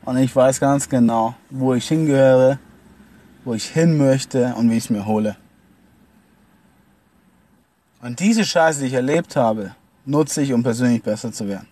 [0.06, 2.60] und ich weiß ganz genau, wo ich hingehöre,
[3.46, 5.38] wo ich hin möchte und wie ich es mir hole.
[8.02, 11.68] Und diese Scheiße, die ich erlebt habe, nutze ich, um persönlich besser zu werden.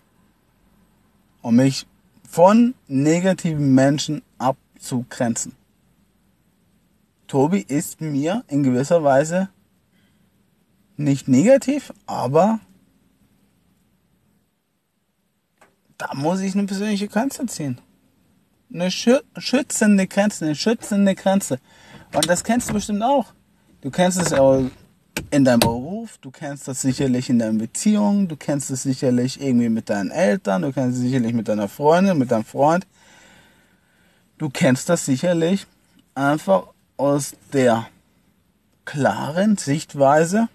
[1.40, 1.86] Um mich
[2.28, 5.52] von negativen Menschen abzugrenzen.
[7.28, 9.48] Tobi ist mir in gewisser Weise
[10.96, 12.60] nicht negativ, aber
[15.98, 17.80] da muss ich eine persönliche Grenze ziehen.
[18.72, 21.58] Eine schützende Grenze, eine schützende Grenze.
[22.14, 23.26] Und das kennst du bestimmt auch.
[23.80, 24.64] Du kennst es auch
[25.30, 29.68] in deinem Beruf, du kennst das sicherlich in deinen Beziehungen, du kennst es sicherlich irgendwie
[29.68, 32.86] mit deinen Eltern, du kennst es sicherlich mit deiner Freundin, mit deinem Freund.
[34.38, 35.66] Du kennst das sicherlich
[36.14, 37.86] einfach aus der
[38.84, 40.48] klaren Sichtweise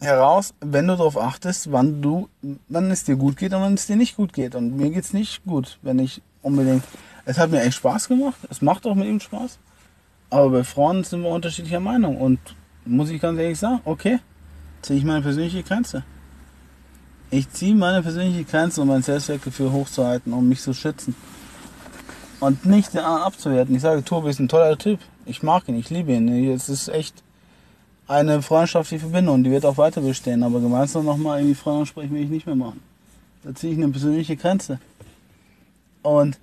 [0.00, 2.28] heraus, wenn du darauf achtest, wann du,
[2.68, 4.54] wann es dir gut geht und wann es dir nicht gut geht.
[4.54, 6.84] Und mir geht es nicht gut, wenn ich unbedingt.
[7.24, 8.38] Es hat mir echt Spaß gemacht.
[8.50, 9.58] Es macht auch mit ihm Spaß.
[10.30, 12.16] Aber bei Frauen sind wir unterschiedlicher Meinung.
[12.18, 12.38] Und
[12.84, 14.18] muss ich ganz ehrlich sagen, okay,
[14.82, 16.04] ziehe ich meine persönliche Grenze.
[17.30, 21.14] Ich ziehe meine persönliche Grenze, um mein Selbstwertgefühl hochzuhalten, um mich zu schützen.
[22.38, 23.74] Und nicht den anderen abzuwerten.
[23.74, 25.00] Ich sage, Tobi ist ein toller Typ.
[25.24, 26.28] Ich mag ihn, ich liebe ihn.
[26.50, 27.22] Es ist echt
[28.06, 29.42] eine freundschaftliche Verbindung.
[29.42, 30.42] Die wird auch weiter bestehen.
[30.42, 32.80] Aber gemeinsam nochmal irgendwie Freunde sprechen will ich nicht mehr machen.
[33.42, 34.78] Da ziehe ich eine persönliche Grenze.
[36.02, 36.38] Und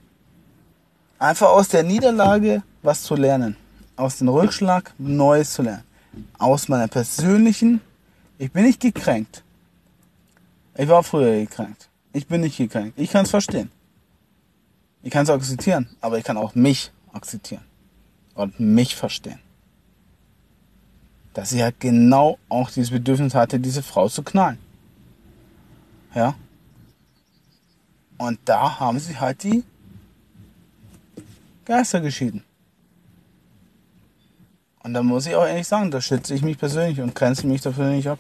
[1.20, 3.56] einfach aus der Niederlage was zu lernen
[3.96, 5.84] aus dem Rückschlag Neues zu lernen.
[6.38, 7.82] Aus meiner persönlichen,
[8.38, 9.44] ich bin nicht gekränkt.
[10.76, 11.90] Ich war früher gekränkt.
[12.14, 13.00] Ich bin nicht gekränkt.
[13.00, 13.72] Ich kann es verstehen.
[15.02, 17.64] Ich kann es akzeptieren, aber ich kann auch mich akzeptieren
[18.36, 19.40] und mich verstehen.
[21.34, 24.60] Dass sie halt genau auch dieses Bedürfnis hatte, diese Frau zu knallen.
[26.14, 26.36] Ja.
[28.18, 29.64] Und da haben sie halt die
[31.66, 32.44] Geister geschieden.
[34.84, 37.62] Und da muss ich auch ehrlich sagen, da schütze ich mich persönlich und grenze mich
[37.62, 38.20] dafür nicht ab.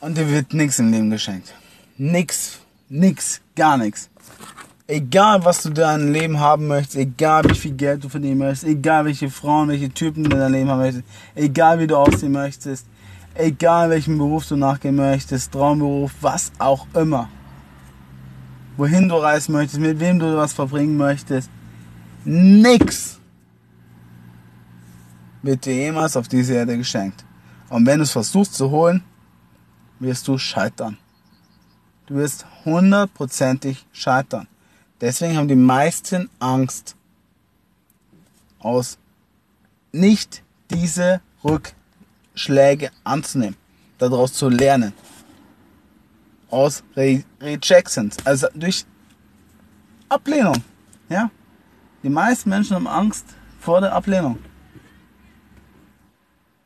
[0.00, 1.54] Und dir wird nichts im Leben geschenkt.
[1.98, 2.60] Nix.
[2.88, 3.42] Nix.
[3.54, 4.08] Gar nichts.
[4.86, 8.64] Egal, was du in deinem Leben haben möchtest, egal wie viel Geld du verdienen möchtest,
[8.64, 12.32] egal welche Frauen, welche Typen du in deinem Leben haben möchtest, egal wie du aussehen
[12.32, 12.86] möchtest,
[13.34, 17.30] egal welchen Beruf du nachgehen möchtest, Traumberuf, was auch immer.
[18.76, 21.50] Wohin du reisen möchtest, mit wem du was verbringen möchtest,
[22.24, 23.20] Nix
[25.42, 27.24] wird dir jemals auf diese Erde geschenkt.
[27.68, 29.02] Und wenn du es versuchst zu holen,
[29.98, 30.96] wirst du scheitern.
[32.06, 34.46] Du wirst hundertprozentig scheitern.
[35.00, 36.96] Deswegen haben die meisten Angst,
[38.58, 38.98] aus
[39.92, 43.56] nicht diese Rückschläge anzunehmen,
[43.98, 44.92] daraus zu lernen.
[46.50, 48.86] Aus Re Rejections, also durch
[50.08, 50.62] Ablehnung.
[51.08, 51.30] Ja,
[52.04, 53.24] die meisten Menschen haben Angst
[53.58, 54.38] vor der Ablehnung.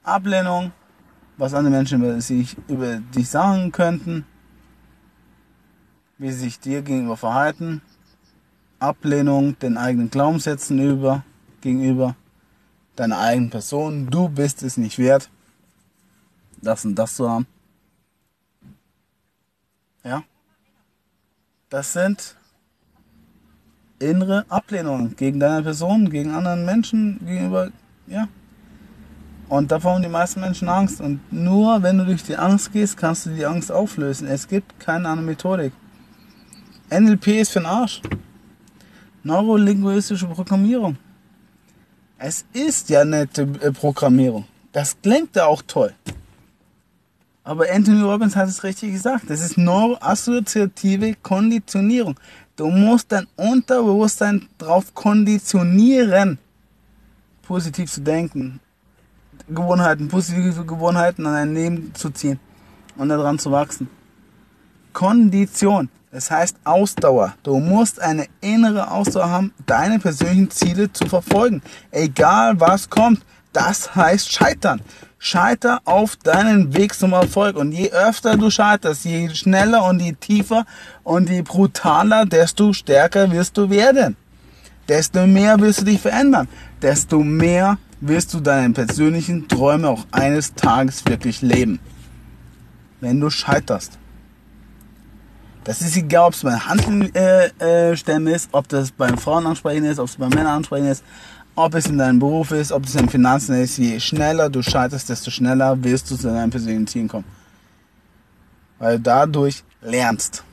[0.02, 0.72] Ablehnung,
[1.36, 4.26] was andere Menschen über, sich, über dich sagen könnten,
[6.18, 7.82] wie sie sich dir gegenüber verhalten.
[8.80, 11.24] Ablehnung den eigenen Glaubenssätzen über,
[11.60, 12.16] gegenüber
[12.96, 14.10] deiner eigenen Person.
[14.10, 15.30] Du bist es nicht wert,
[16.60, 17.46] das und das zu haben.
[20.02, 20.24] Ja?
[21.68, 22.37] Das sind
[23.98, 27.70] innere Ablehnung gegen deine Person, gegen anderen Menschen, gegenüber,
[28.06, 28.28] ja.
[29.48, 31.00] Und davor haben die meisten Menschen Angst.
[31.00, 34.28] Und nur wenn du durch die Angst gehst, kannst du die Angst auflösen.
[34.28, 35.72] Es gibt keine andere Methodik.
[36.90, 38.02] NLP ist für den Arsch.
[39.22, 40.96] Neurolinguistische Programmierung.
[42.18, 44.44] Es ist ja nette äh, Programmierung.
[44.72, 45.94] Das klingt ja auch toll.
[47.44, 49.30] Aber Anthony Robbins hat es richtig gesagt.
[49.30, 52.18] Das ist neuroassoziative Konditionierung.
[52.58, 56.38] Du musst dein Unterbewusstsein darauf konditionieren,
[57.42, 58.58] positiv zu denken,
[59.48, 62.40] Gewohnheiten, positive Gewohnheiten an dein Leben zu ziehen
[62.96, 63.88] und daran zu wachsen.
[64.92, 67.32] Kondition, das heißt Ausdauer.
[67.44, 71.62] Du musst eine innere Ausdauer haben, deine persönlichen Ziele zu verfolgen.
[71.92, 73.24] Egal was kommt,
[73.58, 74.80] Das heißt Scheitern.
[75.18, 77.56] Scheiter auf deinen Weg zum Erfolg.
[77.56, 80.64] Und je öfter du scheiterst, je schneller und je tiefer
[81.02, 84.16] und je brutaler, desto stärker wirst du werden.
[84.88, 86.46] Desto mehr wirst du dich verändern.
[86.80, 91.80] Desto mehr wirst du deine persönlichen Träume auch eines Tages wirklich leben.
[93.00, 93.98] Wenn du scheiterst.
[95.64, 99.84] Das ist egal, ob es beim Handeln äh, äh, ist, ob das beim Frauen ansprechen
[99.84, 101.02] ist, ob es beim Männern ansprechen ist,
[101.58, 103.78] ob es in deinem Beruf ist, ob es in Finanzen ist.
[103.78, 107.24] Je schneller du scheiterst, desto schneller wirst du zu deinem persönlichen Ziel kommen.
[108.78, 110.44] Weil du dadurch lernst.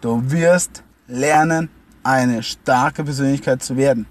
[0.00, 1.68] Du wirst lernen,
[2.02, 4.06] eine starke Persönlichkeit zu werden.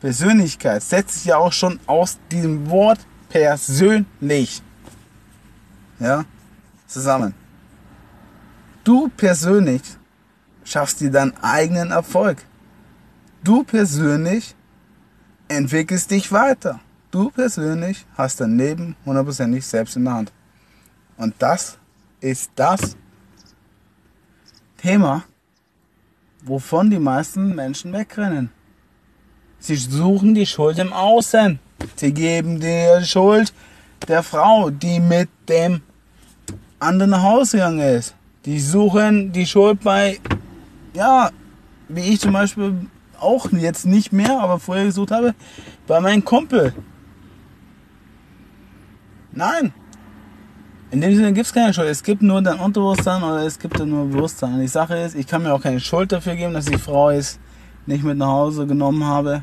[0.00, 4.62] Persönlichkeit setzt sich ja auch schon aus diesem Wort persönlich.
[6.00, 6.24] Ja,
[6.86, 7.34] zusammen.
[8.82, 9.82] Du persönlich
[10.64, 12.47] schaffst dir deinen eigenen Erfolg.
[13.44, 14.54] Du persönlich
[15.48, 16.80] entwickelst dich weiter.
[17.10, 20.32] Du persönlich hast dein Leben hundertprozentig selbst in der Hand.
[21.16, 21.78] Und das
[22.20, 22.96] ist das
[24.76, 25.24] Thema,
[26.44, 28.50] wovon die meisten Menschen wegrennen.
[29.58, 31.58] Sie suchen die Schuld im Außen.
[31.96, 33.52] Sie geben die Schuld
[34.06, 35.82] der Frau, die mit dem
[36.78, 38.14] anderen nach Hause gegangen ist.
[38.44, 40.20] Die suchen die Schuld bei,
[40.94, 41.30] ja,
[41.88, 42.86] wie ich zum Beispiel
[43.20, 45.34] auch jetzt nicht mehr, aber vorher gesucht habe,
[45.86, 46.74] bei meinem Kumpel.
[49.32, 49.72] Nein.
[50.90, 51.88] In dem Sinne gibt es keine Schuld.
[51.88, 54.58] Es gibt nur dein Unterbewusstsein oder es gibt nur Bewusstsein.
[54.60, 57.38] Die Sache ist, ich kann mir auch keine Schuld dafür geben, dass die Frau es
[57.84, 59.42] nicht mit nach Hause genommen habe.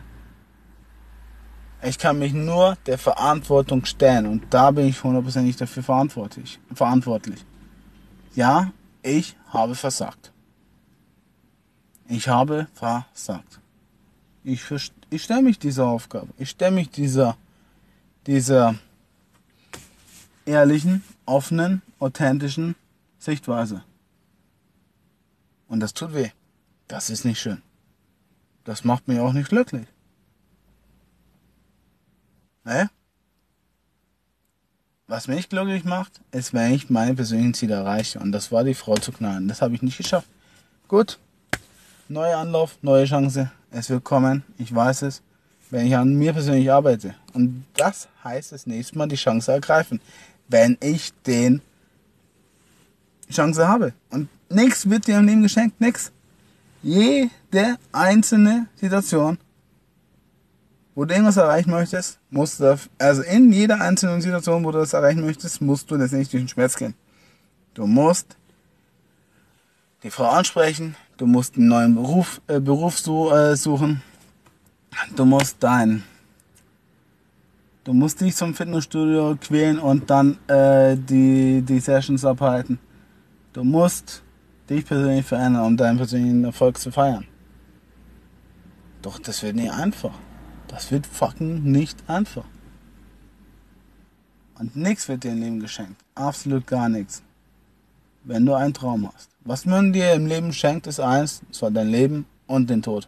[1.84, 6.60] Ich kann mich nur der Verantwortung stellen und da bin ich hundertprozentig dafür verantwortlich.
[6.74, 7.46] verantwortlich.
[8.34, 8.72] Ja,
[9.04, 10.32] ich habe versagt.
[12.08, 13.60] Ich habe versagt.
[14.47, 14.63] Ich,
[15.10, 16.27] ich stelle mich dieser Aufgabe.
[16.38, 17.36] Ich stelle mich dieser,
[18.27, 18.75] dieser
[20.45, 22.75] ehrlichen, offenen, authentischen
[23.17, 23.84] Sichtweise.
[25.67, 26.29] Und das tut weh.
[26.88, 27.63] Das ist nicht schön.
[28.65, 29.88] Das macht mich auch nicht glücklich.
[32.65, 32.91] Ne?
[35.08, 38.19] Was mich glücklich macht, ist, wenn ich meine persönlichen Ziele erreiche.
[38.19, 39.47] Und das war die Frau zu knallen.
[39.47, 40.29] Das habe ich nicht geschafft.
[40.88, 41.17] Gut.
[42.10, 43.51] Neuer Anlauf, neue Chance.
[43.76, 44.44] Es wird kommen.
[44.58, 45.22] Ich weiß es.
[45.70, 47.16] Wenn ich an mir persönlich arbeite.
[47.34, 50.00] Und das heißt das nächste Mal die Chance ergreifen.
[50.48, 51.62] Wenn ich den
[53.30, 53.94] Chance habe.
[54.12, 55.82] Und nichts wird dir im Leben geschenkt.
[55.82, 56.12] Nix.
[56.82, 59.38] Jede einzelne Situation
[60.96, 64.94] wo du irgendwas erreichen möchtest, musst du, also in jeder einzelnen Situation, wo du das
[64.94, 66.96] erreichen möchtest, musst du letztendlich durch den Schmerz gehen.
[67.74, 68.38] Du musst
[70.04, 74.01] die Frau ansprechen, du musst einen neuen Beruf, äh, Beruf so, äh, suchen,
[75.15, 76.04] du musst dein,
[77.84, 82.80] du musst dich zum Fitnessstudio quälen und dann äh, die, die Sessions abhalten.
[83.54, 84.23] Du musst
[84.69, 87.25] dich persönlich verändern, um deinen persönlichen Erfolg zu feiern.
[89.01, 90.13] Doch das wird nicht einfach.
[90.67, 92.45] Das wird fucking nicht einfach.
[94.58, 96.01] Und nichts wird dir im Leben geschenkt.
[96.15, 97.21] Absolut gar nichts.
[98.26, 99.30] Wenn du einen Traum hast.
[99.42, 103.08] Was man dir im Leben schenkt, ist eins, und zwar dein Leben und den Tod.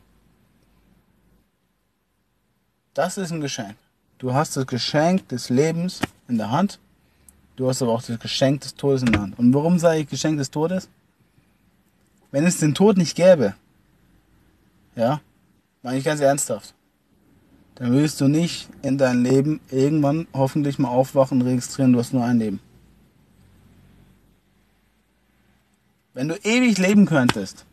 [2.94, 3.76] Das ist ein Geschenk.
[4.20, 6.80] Du hast das Geschenk des Lebens in der Hand.
[7.56, 9.40] Du hast aber auch das Geschenk des Todes in der Hand.
[9.40, 10.90] Und warum sage ich Geschenk des Todes?
[12.32, 13.56] Wenn es den Tod nicht gäbe,
[14.96, 15.22] ja,
[15.82, 16.76] meine ich ganz ernsthaft,
[17.76, 22.14] dann willst du nicht in deinem Leben irgendwann hoffentlich mal aufwachen und registrieren, du hast
[22.14, 22.60] nur ein Leben.
[26.18, 27.64] Wenn du ewig leben könntest,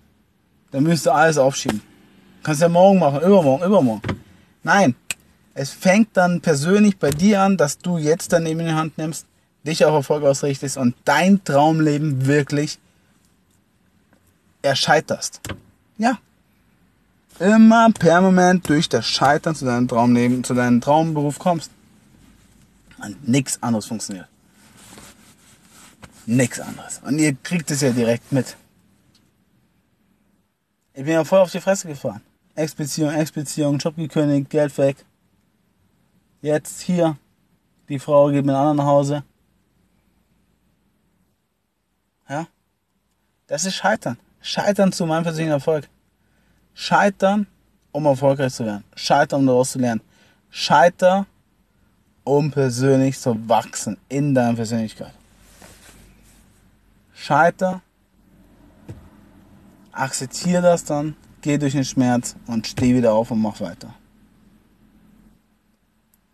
[0.70, 1.80] dann müsstest du alles aufschieben.
[2.42, 4.02] Kannst ja morgen machen, übermorgen, übermorgen.
[4.62, 4.94] Nein,
[5.54, 8.98] es fängt dann persönlich bei dir an, dass du jetzt dein Leben in die Hand
[8.98, 9.24] nimmst,
[9.66, 12.78] dich auf Erfolg ausrichtest und dein Traumleben wirklich
[14.60, 15.40] erscheiterst.
[15.96, 16.18] Ja,
[17.38, 21.70] immer permanent durch das Scheitern zu deinem Traumleben, zu deinem Traumberuf kommst.
[22.98, 24.28] Und nichts anderes funktioniert.
[26.26, 27.00] Nichts anderes.
[27.04, 28.56] Und ihr kriegt es ja direkt mit.
[30.94, 32.22] Ich bin ja voll auf die Fresse gefahren.
[32.54, 35.04] Ex-Beziehung, Ex-Beziehung, Job gekündigt, Geld weg.
[36.40, 37.16] Jetzt hier,
[37.88, 39.24] die Frau geht mit anderen nach Hause.
[42.28, 42.46] Ja?
[43.46, 44.18] Das ist Scheitern.
[44.40, 45.88] Scheitern zu meinem persönlichen Erfolg.
[46.74, 47.46] Scheitern,
[47.92, 48.84] um erfolgreich zu werden.
[48.94, 50.00] Scheitern, um daraus zu lernen.
[50.50, 51.26] Scheiter,
[52.22, 55.12] um persönlich zu wachsen in deiner Persönlichkeit.
[57.24, 57.80] Scheiter,
[59.92, 63.94] akzeptiere das dann, geh durch den Schmerz und steh wieder auf und mach weiter.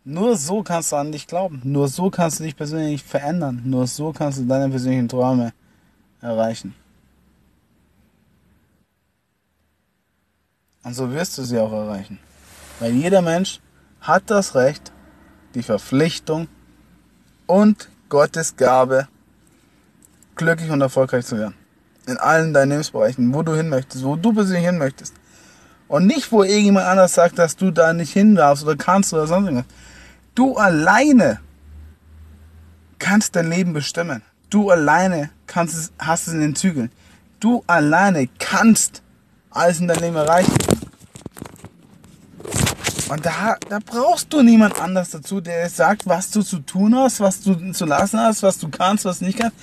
[0.03, 1.61] Nur so kannst du an dich glauben.
[1.63, 3.63] Nur so kannst du dich persönlich verändern.
[3.65, 5.53] Nur so kannst du deine persönlichen Träume
[6.21, 6.75] erreichen.
[10.83, 12.19] Und so wirst du sie auch erreichen.
[12.81, 13.61] Weil jeder Mensch
[14.01, 14.91] hat das Recht,
[15.55, 16.49] die Verpflichtung
[17.47, 19.07] und Gottes Gabe,
[20.41, 21.55] glücklich und erfolgreich zu werden.
[22.07, 25.15] In allen deinen Lebensbereichen, wo du hin möchtest, wo du persönlich hin möchtest.
[25.87, 29.27] Und nicht, wo irgendjemand anders sagt, dass du da nicht hin darfst oder kannst oder
[29.27, 29.73] sonst irgendwas.
[30.35, 31.41] Du alleine
[32.99, 34.23] kannst dein Leben bestimmen.
[34.49, 36.91] Du alleine kannst es, hast es in den Zügeln.
[37.39, 39.03] Du alleine kannst
[39.51, 40.55] alles in deinem Leben erreichen.
[43.11, 47.21] Und da, da brauchst du niemand anders dazu, der sagt, was du zu tun hast,
[47.21, 49.57] was du zu lassen hast, was du kannst, was du nicht kannst.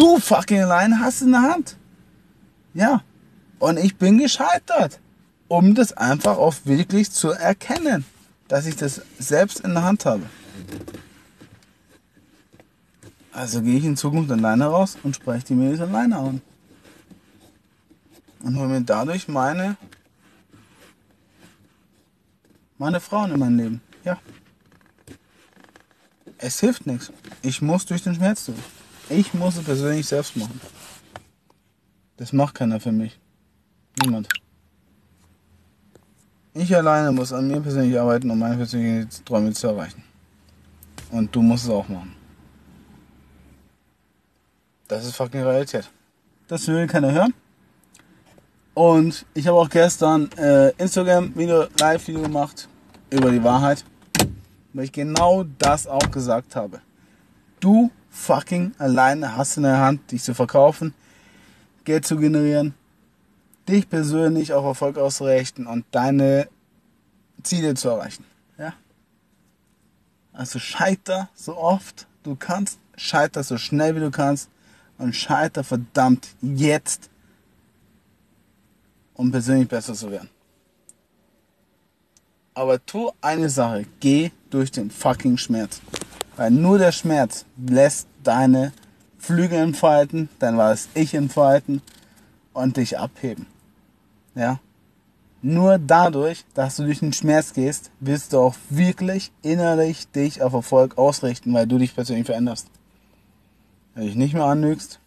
[0.00, 1.76] Du fucking alleine hast in der Hand.
[2.72, 3.02] Ja.
[3.58, 4.98] Und ich bin gescheitert,
[5.46, 8.06] um das einfach auch wirklich zu erkennen,
[8.48, 10.22] dass ich das selbst in der Hand habe.
[13.30, 16.40] Also gehe ich in Zukunft alleine raus und spreche die Mails alleine an.
[18.42, 19.76] Und hole mir dadurch meine
[22.78, 23.80] meine Frauen in meinem Leben.
[24.02, 24.18] Ja.
[26.38, 27.12] Es hilft nichts.
[27.42, 28.79] Ich muss durch den Schmerz durch.
[29.10, 30.60] Ich muss es persönlich selbst machen.
[32.16, 33.18] Das macht keiner für mich.
[34.00, 34.28] Niemand.
[36.54, 40.04] Ich alleine muss an mir persönlich arbeiten, um meine persönlichen Träume zu erreichen.
[41.10, 42.14] Und du musst es auch machen.
[44.86, 45.90] Das ist fucking Realität.
[46.46, 47.34] Das will keiner hören.
[48.74, 52.68] Und ich habe auch gestern äh, Instagram Video, Live-Video gemacht
[53.10, 53.84] über die Wahrheit,
[54.72, 56.80] weil ich genau das auch gesagt habe.
[57.58, 60.94] Du fucking alleine hast in der Hand, dich zu verkaufen,
[61.84, 62.74] Geld zu generieren,
[63.68, 66.48] dich persönlich auf Erfolg auszurichten und deine
[67.42, 68.24] Ziele zu erreichen.
[68.58, 68.74] Ja?
[70.32, 74.50] Also scheiter so oft du kannst, scheiter so schnell wie du kannst
[74.98, 77.08] und scheiter verdammt jetzt
[79.20, 80.30] um persönlich besser zu werden.
[82.54, 85.82] Aber tu eine Sache, geh durch den fucking Schmerz.
[86.40, 88.72] Weil nur der Schmerz lässt deine
[89.18, 91.82] Flügel entfalten, dann war Ich entfalten
[92.54, 93.44] und dich abheben.
[94.34, 94.58] Ja?
[95.42, 100.54] Nur dadurch, dass du durch den Schmerz gehst, wirst du auch wirklich innerlich dich auf
[100.54, 102.68] Erfolg ausrichten, weil du dich persönlich veränderst.
[103.94, 104.98] Weil du dich nicht mehr anlügst,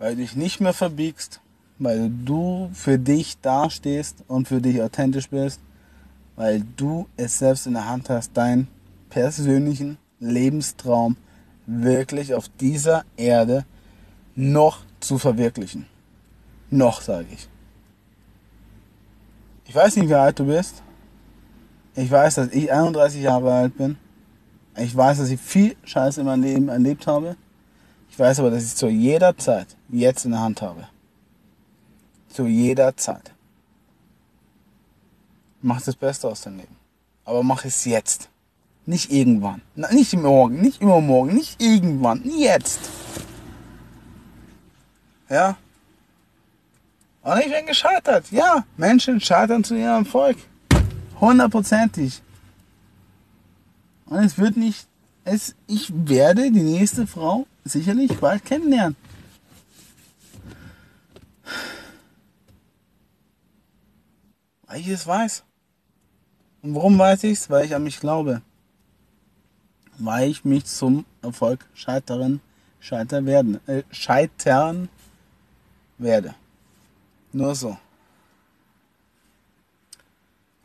[0.00, 1.40] weil du dich nicht mehr verbiegst,
[1.78, 5.60] weil du für dich dastehst und für dich authentisch bist,
[6.34, 8.66] weil du es selbst in der Hand hast, deinen
[9.10, 11.16] persönlichen Lebenstraum
[11.66, 13.64] wirklich auf dieser Erde
[14.34, 15.86] noch zu verwirklichen.
[16.70, 17.48] Noch, sage ich.
[19.66, 20.82] Ich weiß nicht, wie alt du bist.
[21.94, 23.96] Ich weiß, dass ich 31 Jahre alt bin.
[24.76, 27.36] Ich weiß, dass ich viel Scheiß in meinem Leben erlebt habe.
[28.10, 30.88] Ich weiß aber, dass ich zu jeder Zeit jetzt in der Hand habe.
[32.28, 33.32] Zu jeder Zeit.
[35.60, 36.76] Mach das Beste aus deinem Leben.
[37.24, 38.28] Aber mach es jetzt.
[38.88, 39.60] Nicht irgendwann.
[39.74, 42.22] Nicht morgen, nicht immer morgen, nicht irgendwann.
[42.24, 42.80] Jetzt.
[45.28, 45.58] Ja?
[47.20, 48.30] Und ich bin gescheitert.
[48.30, 50.38] Ja, Menschen scheitern zu ihrem Erfolg.
[51.20, 52.22] Hundertprozentig.
[54.06, 54.88] Und es wird nicht,
[55.22, 58.96] es, ich werde die nächste Frau sicherlich bald kennenlernen.
[64.66, 65.44] Weil ich es weiß.
[66.62, 67.50] Und warum weiß ich es?
[67.50, 68.40] Weil ich an mich glaube.
[69.98, 72.40] Weil ich mich zum Erfolg scheitern,
[72.80, 74.88] scheitern werden, äh, scheitern
[75.98, 76.34] werde.
[77.32, 77.76] Nur so.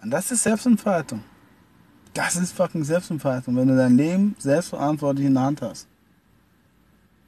[0.02, 1.24] Und das ist Selbstentfaltung.
[2.14, 5.88] Das ist fucking Selbstentfaltung, wenn du dein Leben selbstverantwortlich in der Hand hast.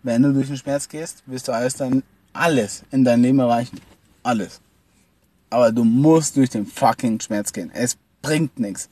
[0.03, 2.03] Wenn du durch den Schmerz gehst, wirst du alles, dein,
[2.33, 3.79] alles in deinem Leben erreichen.
[4.21, 4.61] Alles.
[5.49, 7.71] Aber du musst durch den fucking Schmerz gehen.
[7.73, 8.89] Es bringt nichts.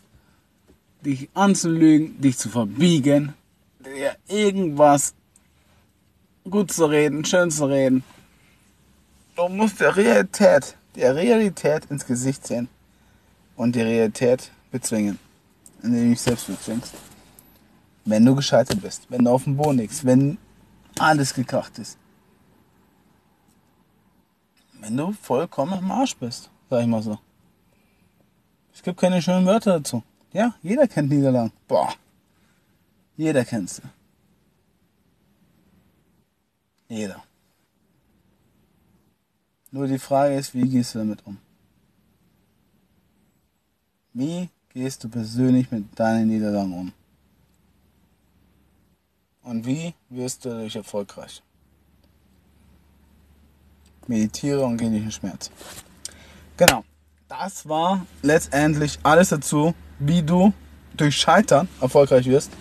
[1.06, 3.34] Dich anzulügen, dich zu verbiegen,
[3.84, 5.14] dir irgendwas
[6.50, 8.04] gut zu reden, schön zu reden.
[9.36, 12.70] Du musst der Realität, der Realität ins Gesicht sehen
[13.56, 15.20] und die Realität bezwingen,
[15.82, 16.94] indem du dich selbst bezwingst.
[18.06, 20.38] Wenn du gescheitert bist, wenn du auf dem Boden liegst, wenn
[21.00, 21.98] alles gekracht ist.
[24.80, 27.18] Wenn du vollkommen am Arsch bist, sag ich mal so.
[28.74, 30.04] Es gibt keine schönen Wörter dazu.
[30.34, 31.52] Ja, jeder kennt Niederlagen.
[31.68, 31.94] Boah.
[33.16, 33.84] Jeder kennt sie.
[36.90, 37.24] Jeder.
[39.72, 41.38] Nur die Frage ist, wie gehst du damit um?
[44.14, 46.94] Wie gehst du persönlich mit deinen Niederlagen um?
[49.44, 51.44] Und wie wirst du dadurch erfolgreich?
[54.08, 55.52] Meditiere und geh nicht in Schmerz.
[56.58, 56.84] Genau.
[57.28, 59.74] Das war letztendlich alles dazu,
[60.06, 60.54] wie du
[60.96, 62.52] durch Scheitern erfolgreich wirst.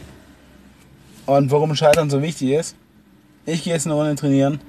[1.27, 2.77] Und warum Scheitern so wichtig ist.
[3.47, 4.61] Ich gehe jetzt eine Runde trainieren.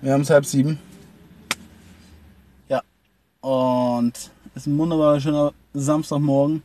[0.00, 0.78] Wir haben es halb sieben.
[2.68, 2.82] Ja.
[3.40, 4.12] Und
[4.54, 6.62] es ist ein wunderbarer, schöner Samstagmorgen.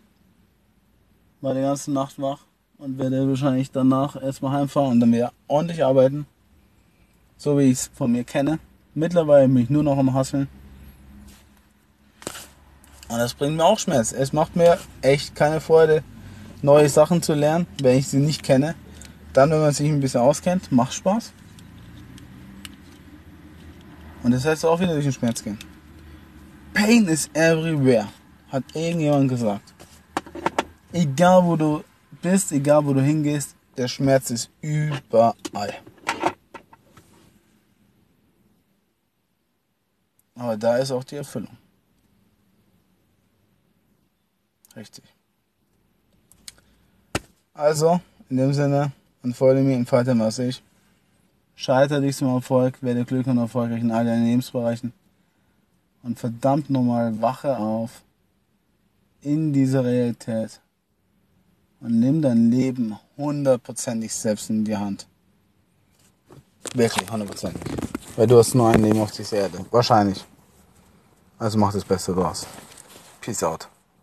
[1.41, 2.39] War die ganze Nacht wach
[2.77, 6.25] und werde wahrscheinlich danach erstmal heimfahren und dann wieder ordentlich arbeiten.
[7.37, 8.59] So wie ich es von mir kenne.
[8.93, 10.47] Mittlerweile bin ich nur noch am Hasseln.
[13.11, 14.13] Und das bringt mir auch Schmerz.
[14.13, 16.01] Es macht mir echt keine Freude,
[16.61, 18.73] neue Sachen zu lernen, wenn ich sie nicht kenne.
[19.33, 21.33] Dann, wenn man sich ein bisschen auskennt, macht Spaß.
[24.23, 25.59] Und das heißt auch wieder durch den Schmerz gehen.
[26.73, 28.07] Pain is everywhere,
[28.49, 29.73] hat irgendjemand gesagt.
[30.93, 31.83] Egal wo du
[32.21, 35.73] bist, egal wo du hingehst, der Schmerz ist überall.
[40.35, 41.57] Aber da ist auch die Erfüllung.
[44.75, 45.03] Richtig.
[47.53, 47.99] Also,
[48.29, 48.91] in dem Sinne,
[49.23, 50.63] entfehle mir, entfalte was ich.
[51.55, 54.93] Scheitere dich zum Erfolg, werde glücklich und erfolgreich in all deinen Lebensbereichen.
[56.01, 58.01] Und verdammt nochmal, wache auf
[59.21, 60.59] in dieser Realität
[61.79, 65.07] und nimm dein Leben hundertprozentig selbst in die Hand.
[66.73, 67.61] Wirklich, hundertprozentig.
[68.15, 69.65] Weil du hast nur ein Leben auf dieser Erde.
[69.71, 70.25] Wahrscheinlich.
[71.37, 72.47] Also mach das Beste draus.
[73.19, 73.67] Peace out.